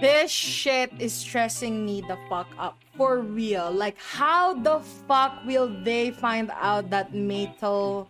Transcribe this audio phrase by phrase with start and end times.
[0.00, 2.76] This shit is stressing me the fuck up.
[2.96, 3.72] For real.
[3.72, 8.08] Like, how the fuck will they find out that Maytel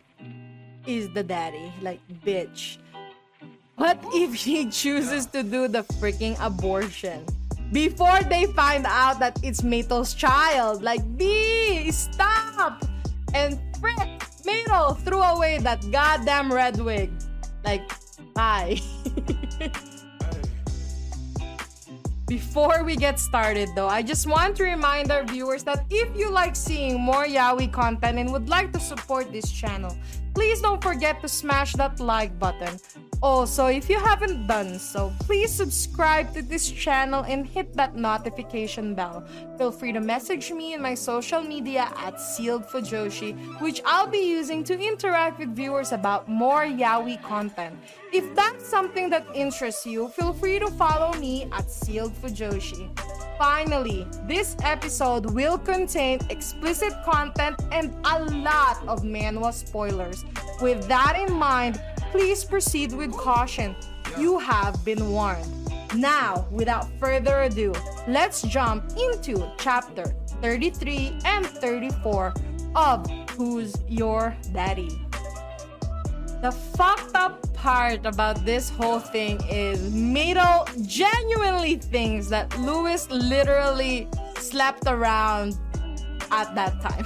[0.86, 1.72] is the daddy?
[1.80, 2.78] Like, bitch.
[3.76, 7.24] What if he chooses to do the freaking abortion?
[7.72, 10.82] Before they find out that it's Maytel's child.
[10.82, 12.82] Like, B, stop!
[13.32, 13.96] And frick,
[14.42, 17.10] Maytel threw away that goddamn red wig.
[17.64, 17.86] Like,
[18.34, 18.80] bye.
[22.26, 26.28] Before we get started though, I just want to remind our viewers that if you
[26.28, 29.96] like seeing more Yaoi content and would like to support this channel,
[30.36, 32.78] please don't forget to smash that like button.
[33.22, 38.94] Also, if you haven't done so, please subscribe to this channel and hit that notification
[38.94, 39.26] bell.
[39.56, 44.28] Feel free to message me in my social media at Sealed Fujoshi, which I'll be
[44.28, 47.74] using to interact with viewers about more Yaoi content.
[48.12, 52.84] If that's something that interests you, feel free to follow me at Sealed Fujoshi.
[53.38, 60.24] Finally, this episode will contain explicit content and a lot of manhwa spoilers.
[60.62, 63.76] With that in mind, please proceed with caution.
[64.18, 65.46] You have been warned.
[65.94, 67.74] Now, without further ado,
[68.08, 72.32] let's jump into chapter 33 and 34
[72.74, 74.88] of Who's Your Daddy?
[76.42, 81.25] The fucked up part about this whole thing is Maytel genuinely
[81.74, 84.08] thinks that Lewis literally
[84.38, 85.58] slept around
[86.30, 87.04] at that time.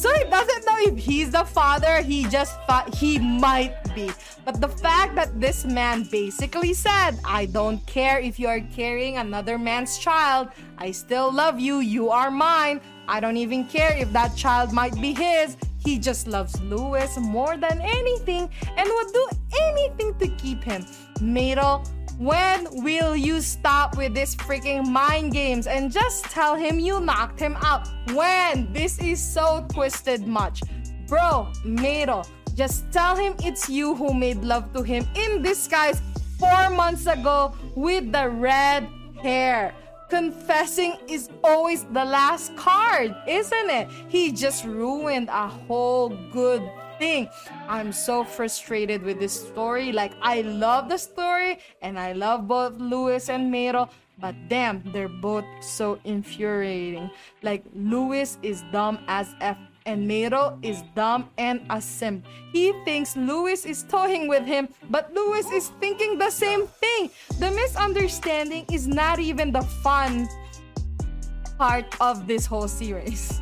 [0.00, 4.10] So he doesn't know if he's the father, he just thought he might be.
[4.46, 9.18] But the fact that this man basically said, I don't care if you are carrying
[9.18, 10.48] another man's child,
[10.78, 12.80] I still love you, you are mine.
[13.08, 15.58] I don't even care if that child might be his.
[15.84, 18.48] He just loves Lewis more than anything
[18.78, 19.28] and would do
[19.60, 20.82] anything to keep him.
[21.20, 21.86] Maytel,
[22.20, 27.40] when will you stop with this freaking mind games and just tell him you knocked
[27.40, 27.88] him out?
[28.12, 28.70] When?
[28.74, 30.60] This is so twisted much.
[31.08, 36.02] Bro, Maytel, just tell him it's you who made love to him in disguise
[36.38, 38.86] four months ago with the red
[39.22, 39.74] hair
[40.10, 43.88] confessing is always the last card, isn't it?
[44.08, 46.68] He just ruined a whole good
[47.00, 47.28] thing.
[47.66, 49.90] I'm so frustrated with this story.
[49.90, 53.88] Like, I love the story and I love both Lewis and Maytel,
[54.20, 57.10] but damn, they're both so infuriating.
[57.42, 59.56] Like, Lewis is dumb as F
[59.86, 62.26] and Maytel is dumb and a simp.
[62.52, 67.08] He thinks Lewis is toying with him, but Lewis is thinking the same thing.
[67.40, 70.28] The misunderstanding is not even the fun
[71.56, 73.40] part of this whole series.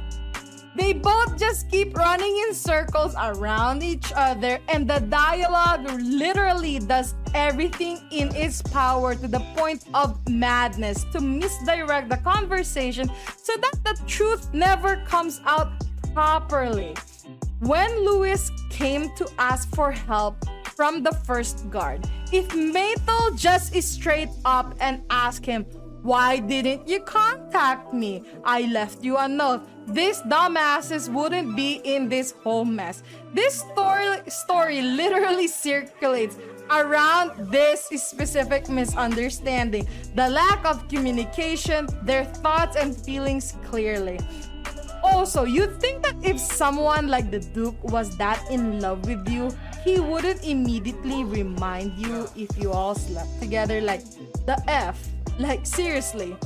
[0.78, 7.16] They both just keep running in circles around each other, and the dialogue literally does
[7.34, 13.74] everything in its power to the point of madness to misdirect the conversation so that
[13.84, 15.72] the truth never comes out
[16.14, 16.94] properly.
[17.58, 20.36] When Lewis came to ask for help
[20.76, 25.66] from the first guard, if Maytel just straight up and ask him,
[26.02, 28.22] why didn't you contact me?
[28.44, 29.62] I left you a note.
[29.86, 33.02] These dumbasses wouldn't be in this whole mess.
[33.34, 36.36] This story story literally circulates
[36.70, 44.18] around this specific misunderstanding, the lack of communication, their thoughts and feelings clearly.
[45.02, 49.50] Also, you'd think that if someone like the Duke was that in love with you,
[49.84, 53.80] he wouldn't immediately remind you if you all slept together.
[53.80, 54.02] Like,
[54.44, 54.98] the F.
[55.38, 56.36] Like, seriously.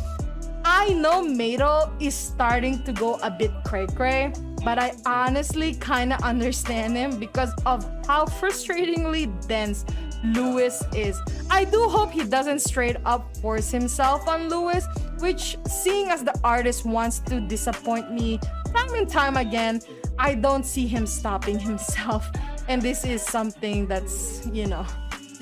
[0.65, 4.33] I know Maytel is starting to go a bit cray cray,
[4.65, 9.85] but I honestly kind of understand him because of how frustratingly dense
[10.25, 11.21] Lewis is.
[11.51, 14.87] I do hope he doesn't straight up force himself on Lewis,
[15.19, 18.39] which, seeing as the artist wants to disappoint me
[18.73, 19.81] time and time again,
[20.19, 22.31] I don't see him stopping himself.
[22.69, 24.87] And this is something that's, you know,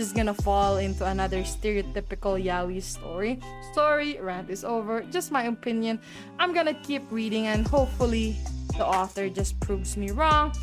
[0.00, 3.38] just gonna fall into another stereotypical yaoi story.
[3.72, 5.04] Story, rant is over.
[5.12, 6.00] Just my opinion.
[6.38, 8.40] I'm gonna keep reading and hopefully
[8.78, 10.56] the author just proves me wrong.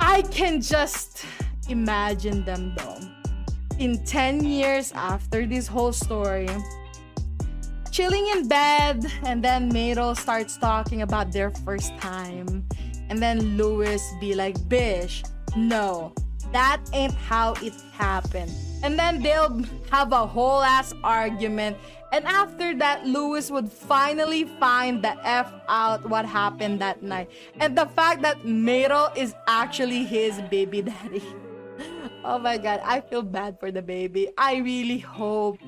[0.00, 1.26] I can just
[1.68, 3.04] imagine them though.
[3.76, 6.48] In 10 years after this whole story,
[7.90, 12.64] chilling in bed, and then Meryl starts talking about their first time.
[13.10, 15.22] And then Lewis be like, Bish,
[15.54, 16.14] no,
[16.52, 18.52] that ain't how it happened.
[18.82, 21.76] And then they'll have a whole ass argument.
[22.12, 27.30] And after that, Lewis would finally find the F out what happened that night.
[27.60, 31.22] And the fact that Meryl is actually his baby daddy.
[32.24, 34.28] oh my god, I feel bad for the baby.
[34.36, 35.58] I really hope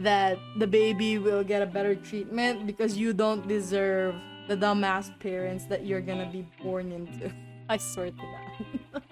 [0.00, 4.14] that the baby will get a better treatment because you don't deserve
[4.48, 7.32] the dumbass parents that you're gonna be born into.
[7.68, 8.16] I swear to
[8.92, 9.02] that.